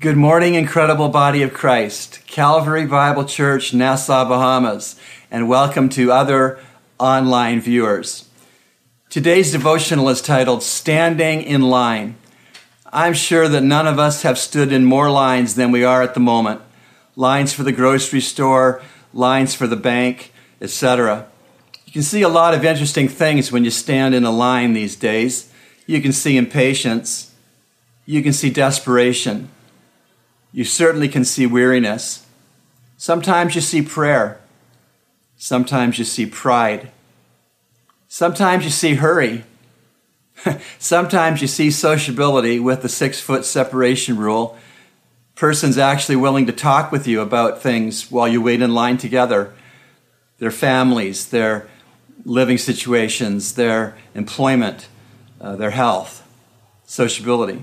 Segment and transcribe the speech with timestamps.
[0.00, 4.98] Good morning, incredible body of Christ, Calvary Bible Church, Nassau, Bahamas,
[5.30, 6.58] and welcome to other
[6.98, 8.26] online viewers.
[9.10, 12.14] Today's devotional is titled Standing in Line.
[12.90, 16.14] I'm sure that none of us have stood in more lines than we are at
[16.14, 16.62] the moment
[17.14, 18.80] lines for the grocery store,
[19.12, 20.32] lines for the bank,
[20.62, 21.26] etc.
[21.84, 24.96] You can see a lot of interesting things when you stand in a line these
[24.96, 25.52] days.
[25.84, 27.34] You can see impatience,
[28.06, 29.50] you can see desperation,
[30.52, 32.26] you certainly can see weariness.
[32.96, 34.40] Sometimes you see prayer,
[35.36, 36.90] sometimes you see pride,
[38.08, 39.44] sometimes you see hurry.
[40.78, 44.56] Sometimes you see sociability with the six foot separation rule.
[45.34, 49.54] Persons actually willing to talk with you about things while you wait in line together
[50.38, 51.68] their families, their
[52.24, 54.88] living situations, their employment,
[55.40, 56.26] uh, their health,
[56.86, 57.62] sociability.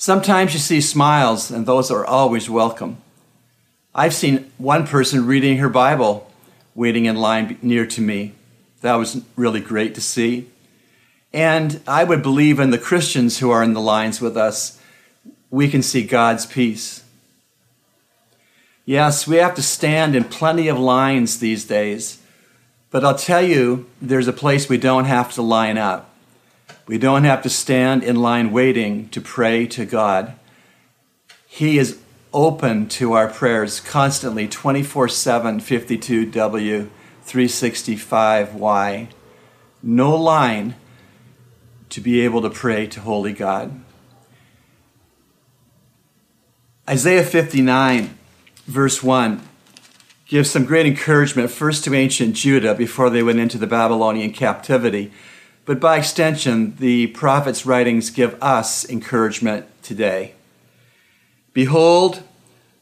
[0.00, 2.96] Sometimes you see smiles, and those are always welcome.
[3.94, 6.32] I've seen one person reading her Bible
[6.74, 8.32] waiting in line near to me.
[8.80, 10.48] That was really great to see.
[11.34, 14.80] And I would believe in the Christians who are in the lines with us,
[15.50, 17.04] we can see God's peace.
[18.86, 22.22] Yes, we have to stand in plenty of lines these days,
[22.90, 26.09] but I'll tell you, there's a place we don't have to line up.
[26.86, 30.34] We don't have to stand in line waiting to pray to God.
[31.46, 31.98] He is
[32.32, 36.88] open to our prayers constantly 24 7, 52W,
[37.24, 39.08] 365Y.
[39.82, 40.74] No line
[41.90, 43.80] to be able to pray to Holy God.
[46.88, 48.18] Isaiah 59,
[48.66, 49.46] verse 1,
[50.26, 55.12] gives some great encouragement first to ancient Judah before they went into the Babylonian captivity.
[55.70, 60.34] But by extension, the prophet's writings give us encouragement today.
[61.52, 62.24] Behold,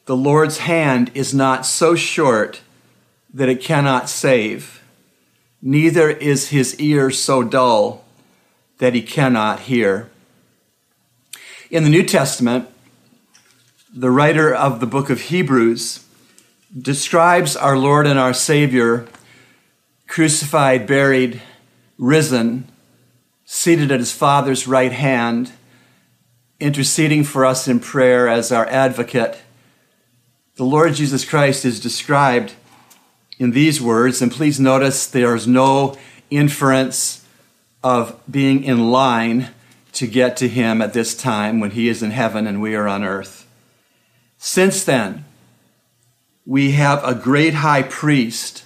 [0.06, 2.62] the Lord's hand is not so short
[3.34, 4.82] that it cannot save,
[5.60, 8.06] neither is his ear so dull
[8.78, 10.08] that he cannot hear.
[11.70, 12.70] In the New Testament,
[13.94, 16.06] the writer of the book of Hebrews
[16.74, 19.06] describes our Lord and our Savior
[20.06, 21.42] crucified, buried,
[21.98, 22.66] risen,
[23.50, 25.50] seated at his Father's right hand,
[26.60, 29.38] interceding for us in prayer as our advocate.
[30.56, 32.52] The Lord Jesus Christ is described
[33.38, 35.96] in these words, and please notice there is no
[36.28, 37.24] inference
[37.82, 39.48] of being in line
[39.92, 42.86] to get to him at this time when he is in heaven and we are
[42.86, 43.48] on earth.
[44.36, 45.24] Since then,
[46.44, 48.64] we have a great high priest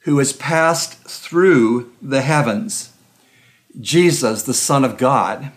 [0.00, 2.91] who has passed through the heavens,
[3.80, 5.52] Jesus, the Son of God.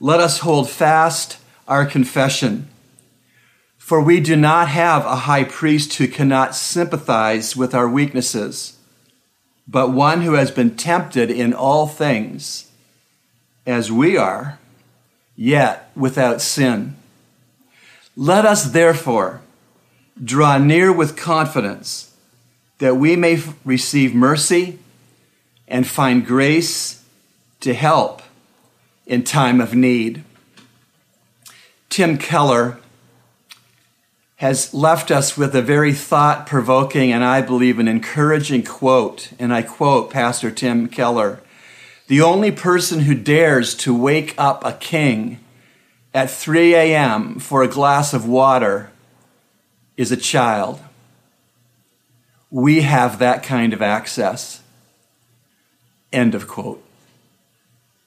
[0.00, 2.68] Let us hold fast our confession.
[3.76, 8.78] For we do not have a high priest who cannot sympathize with our weaknesses
[9.68, 12.70] but one who has been tempted in all things
[13.66, 14.58] as we are,
[15.36, 16.96] yet without sin.
[18.16, 19.42] Let us therefore
[20.22, 22.14] draw near with confidence
[22.78, 24.78] that we may receive mercy
[25.68, 26.97] and find grace
[27.60, 28.22] to help
[29.06, 30.24] in time of need.
[31.88, 32.78] Tim Keller
[34.36, 39.32] has left us with a very thought provoking and I believe an encouraging quote.
[39.38, 41.40] And I quote Pastor Tim Keller
[42.06, 45.40] The only person who dares to wake up a king
[46.14, 47.40] at 3 a.m.
[47.40, 48.92] for a glass of water
[49.96, 50.80] is a child.
[52.50, 54.62] We have that kind of access.
[56.12, 56.82] End of quote.